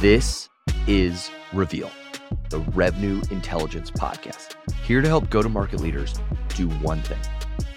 [0.00, 0.50] This
[0.86, 1.90] is Reveal,
[2.50, 6.20] the Revenue Intelligence Podcast, here to help go to market leaders
[6.54, 7.18] do one thing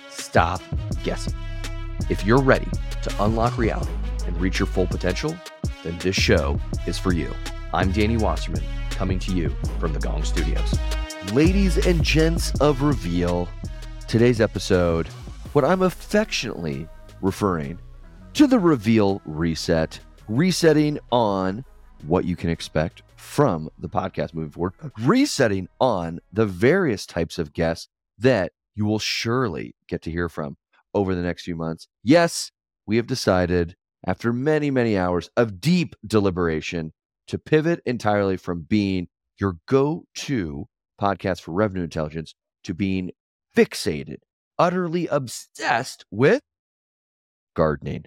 [0.09, 0.61] stop
[1.05, 1.33] guessing.
[2.09, 2.67] If you're ready
[3.03, 3.93] to unlock reality
[4.27, 5.33] and reach your full potential,
[5.83, 7.33] then this show is for you.
[7.73, 10.77] I'm Danny Wasserman, coming to you from the Gong Studios.
[11.31, 13.47] Ladies and gents of Reveal,
[14.09, 15.07] today's episode,
[15.53, 16.85] what I'm affectionately
[17.21, 17.79] referring
[18.33, 19.97] to the Reveal Reset,
[20.27, 21.63] resetting on
[22.07, 27.53] what you can expect from the podcast moving forward, resetting on the various types of
[27.53, 27.87] guests
[28.17, 30.57] that you will surely get to hear from
[30.93, 31.87] over the next few months.
[32.03, 32.51] Yes,
[32.85, 33.75] we have decided
[34.05, 36.93] after many, many hours of deep deliberation
[37.27, 40.65] to pivot entirely from being your go to
[40.99, 43.11] podcast for revenue intelligence to being
[43.55, 44.17] fixated,
[44.57, 46.41] utterly obsessed with
[47.55, 48.05] gardening.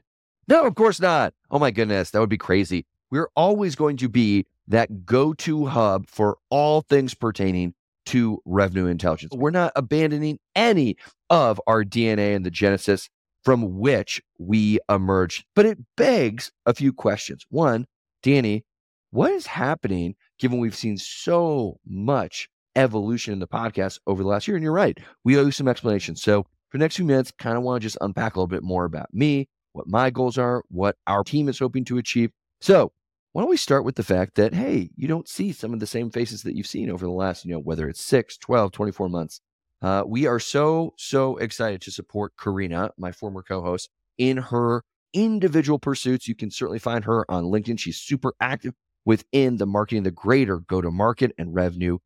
[0.49, 1.35] No, of course not.
[1.51, 5.67] Oh my goodness, that would be crazy we're always going to be that go to
[5.67, 7.75] hub for all things pertaining
[8.07, 9.33] to revenue intelligence.
[9.37, 10.97] We're not abandoning any
[11.29, 13.11] of our DNA and the genesis
[13.45, 15.45] from which we emerged.
[15.55, 17.45] But it begs a few questions.
[17.51, 17.87] One,
[18.23, 18.65] Danny,
[19.11, 24.49] what is happening given we've seen so much evolution in the podcast over the last
[24.49, 24.57] year?
[24.57, 26.23] And you're right, we owe you some explanations.
[26.23, 28.63] So for the next few minutes, kind of want to just unpack a little bit
[28.63, 32.31] more about me, what my goals are, what our team is hoping to achieve.
[32.63, 32.93] So
[33.33, 35.87] why don't we start with the fact that, hey, you don't see some of the
[35.87, 39.09] same faces that you've seen over the last, you know, whether it's 6, 12, 24
[39.09, 39.41] months.
[39.81, 44.83] Uh, we are so, so excited to support Karina, my former co host, in her
[45.15, 46.29] individual pursuits.
[46.29, 47.79] You can certainly find her on LinkedIn.
[47.79, 48.75] She's super active
[49.05, 51.99] within the marketing, the greater go to market and revenue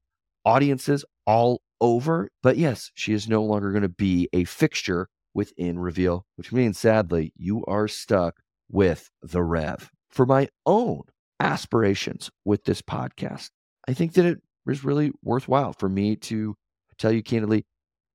[0.45, 2.31] audiences all over.
[2.43, 6.79] But yes, she is no longer going to be a fixture within Reveal, which means
[6.79, 8.37] sadly, you are stuck
[8.71, 9.91] with the Rev.
[10.09, 11.03] For my own
[11.41, 13.51] aspirations with this podcast.
[13.89, 16.55] I think that it is really worthwhile for me to
[16.99, 17.65] tell you candidly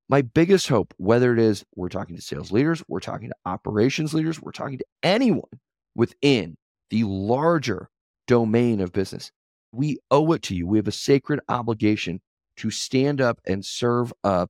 [0.10, 4.14] my biggest hope, whether it is we're talking to sales leaders, we're talking to operations
[4.14, 5.60] leaders, we're talking to anyone
[5.96, 6.58] within
[6.90, 7.88] the larger
[8.28, 9.32] domain of business,
[9.72, 10.68] we owe it to you.
[10.68, 12.20] We have a sacred obligation
[12.58, 14.50] to stand up and serve up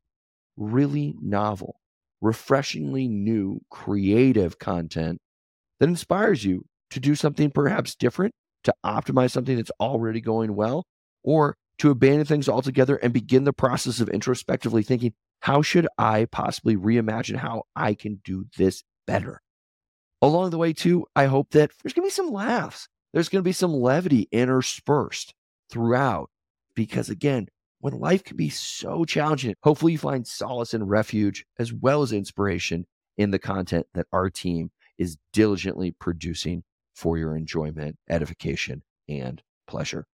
[0.57, 1.75] really novel,
[2.22, 5.19] refreshingly new, creative content
[5.79, 10.85] that inspires you to do something perhaps different to optimize something that's already going well
[11.23, 16.25] or to abandon things altogether and begin the process of introspectively thinking, how should I
[16.25, 19.41] possibly reimagine how I can do this better?
[20.22, 22.88] Along the way, too, I hope that there's going to be some laughs.
[23.13, 25.33] There's going to be some levity interspersed
[25.72, 26.29] throughout.
[26.75, 27.47] Because again,
[27.79, 32.11] when life can be so challenging, hopefully you find solace and refuge as well as
[32.11, 32.85] inspiration
[33.17, 36.63] in the content that our team is diligently producing
[36.94, 40.06] for your enjoyment, edification, and pleasure.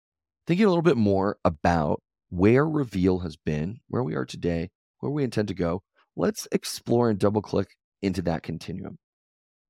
[0.46, 4.70] Thinking a little bit more about where Reveal has been, where we are today,
[5.00, 5.82] where we intend to go,
[6.16, 8.98] let's explore and double click into that continuum.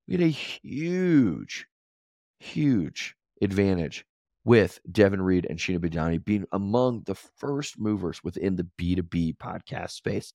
[0.07, 1.67] We had a huge,
[2.39, 4.05] huge advantage
[4.45, 9.91] with Devin Reed and Sheena Badani being among the first movers within the B2B podcast
[9.91, 10.33] space.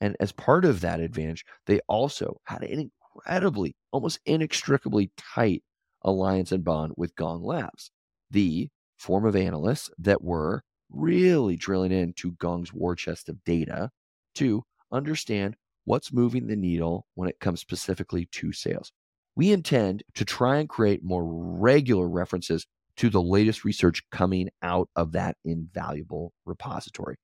[0.00, 5.64] And as part of that advantage, they also had an incredibly, almost inextricably tight
[6.02, 7.90] alliance and bond with Gong Labs,
[8.30, 13.90] the form of analysts that were really drilling into Gong's war chest of data
[14.36, 18.92] to understand what's moving the needle when it comes specifically to sales.
[19.36, 22.66] We intend to try and create more regular references
[22.96, 27.16] to the latest research coming out of that invaluable repository.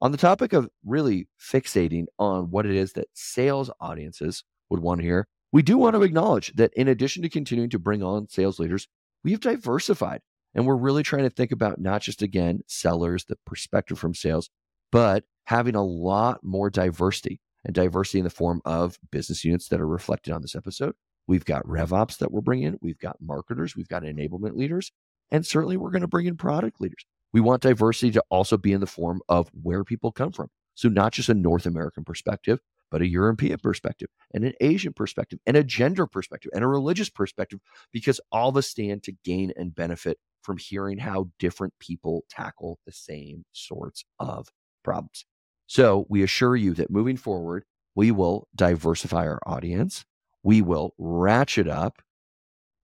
[0.00, 5.00] On the topic of really fixating on what it is that sales audiences would want
[5.00, 8.28] to hear, we do want to acknowledge that in addition to continuing to bring on
[8.28, 8.88] sales leaders,
[9.22, 10.20] we have diversified
[10.52, 14.50] and we're really trying to think about not just, again, sellers, the perspective from sales,
[14.90, 19.80] but having a lot more diversity and diversity in the form of business units that
[19.80, 20.96] are reflected on this episode.
[21.28, 24.90] We've got RevOps that we're bringing in, we've got marketers, we've got enablement leaders,
[25.30, 27.06] and certainly we're going to bring in product leaders.
[27.32, 30.48] We want diversity to also be in the form of where people come from.
[30.74, 32.58] So, not just a North American perspective,
[32.94, 37.10] but a European perspective and an Asian perspective and a gender perspective and a religious
[37.10, 37.58] perspective,
[37.92, 42.78] because all of us stand to gain and benefit from hearing how different people tackle
[42.86, 44.46] the same sorts of
[44.84, 45.26] problems.
[45.66, 47.64] So we assure you that moving forward,
[47.96, 50.04] we will diversify our audience.
[50.44, 52.00] We will ratchet up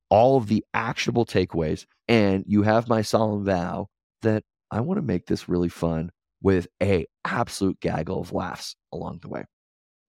[0.09, 1.87] all of the actionable takeaways.
[2.09, 3.87] And you have my solemn vow
[4.23, 4.43] that
[4.73, 6.11] I want to make this really fun
[6.43, 9.45] with a absolute gaggle of laughs along the way.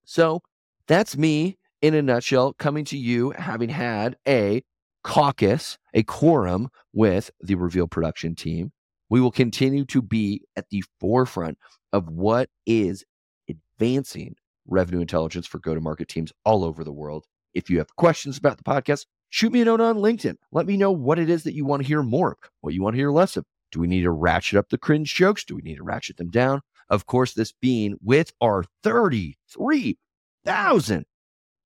[0.03, 0.41] So
[0.87, 4.63] that's me in a nutshell coming to you having had a
[5.03, 8.71] caucus, a quorum with the Reveal production team.
[9.09, 11.57] We will continue to be at the forefront
[11.91, 13.03] of what is
[13.49, 14.35] advancing
[14.67, 17.25] revenue intelligence for go to market teams all over the world.
[17.53, 20.35] If you have questions about the podcast, shoot me a note on LinkedIn.
[20.51, 22.81] Let me know what it is that you want to hear more of, what you
[22.81, 23.45] want to hear less of.
[23.71, 25.43] Do we need to ratchet up the cringe jokes?
[25.43, 26.61] Do we need to ratchet them down?
[26.91, 31.05] Of course, this being with our 33,000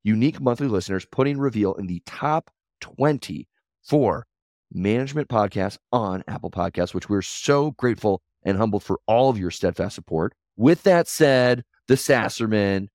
[0.04, 2.51] unique monthly listeners, putting Reveal in the top
[2.81, 3.48] 20
[3.83, 4.27] for
[4.72, 9.50] management podcasts on Apple Podcasts, which we're so grateful and humbled for all of your
[9.50, 10.36] steadfast support.
[10.57, 12.89] With that said, the Sasserman,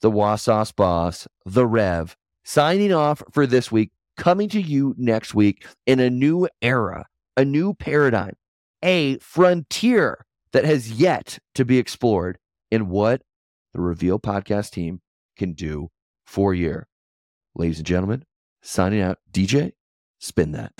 [0.00, 5.64] the Wasauce Boss, the Rev, signing off for this week, coming to you next week
[5.86, 7.06] in a new era,
[7.36, 8.34] a new paradigm,
[8.82, 10.25] a frontier
[10.56, 12.38] that has yet to be explored
[12.70, 13.20] in what
[13.74, 15.02] the Reveal podcast team
[15.36, 15.90] can do
[16.26, 16.84] for you.
[17.54, 18.24] Ladies and gentlemen,
[18.62, 19.72] signing out, DJ,
[20.18, 20.72] spin that.